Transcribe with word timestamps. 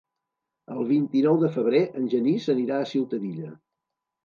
El 0.75 0.79
vint-i-nou 0.91 1.37
de 1.43 1.51
febrer 1.59 1.83
en 2.01 2.09
Genís 2.15 2.51
anirà 2.57 2.81
a 2.87 2.91
Ciutadilla. 2.95 3.55